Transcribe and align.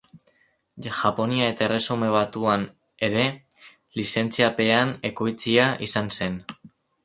Japonia 0.85 1.49
eta 1.51 1.63
Erresuma 1.65 2.09
Batuan 2.15 2.65
ere 3.09 3.27
lizentziapean 4.01 4.99
ekoitzia 5.15 5.71
izan 5.91 6.15
zen. 6.21 6.45